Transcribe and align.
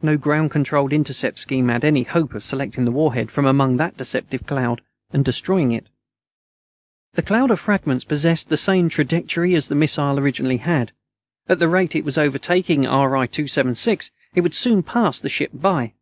No 0.00 0.16
ground 0.16 0.50
controlled 0.50 0.94
intercept 0.94 1.38
scheme 1.38 1.68
had 1.68 1.84
any 1.84 2.02
hope 2.04 2.32
of 2.32 2.42
selecting 2.42 2.86
the 2.86 2.90
warhead 2.90 3.30
from 3.30 3.44
among 3.44 3.76
that 3.76 3.94
deceptive 3.98 4.46
cloud 4.46 4.80
and 5.10 5.22
destroying 5.22 5.70
it. 5.70 5.88
The 7.12 7.20
cloud 7.20 7.50
of 7.50 7.60
fragments 7.60 8.02
possessed 8.02 8.48
the 8.48 8.56
same 8.56 8.88
trajectory 8.88 9.54
as 9.54 9.68
the 9.68 9.74
missile 9.74 10.18
originally 10.18 10.56
had. 10.56 10.92
At 11.46 11.58
the 11.58 11.68
rate 11.68 11.94
it 11.94 12.06
was 12.06 12.16
overtaking 12.16 12.84
RI 12.84 12.88
276, 13.28 14.10
it 14.34 14.40
would 14.40 14.54
soon 14.54 14.82
pass 14.82 15.20
the 15.20 15.28
ship 15.28 15.50
by. 15.52 15.92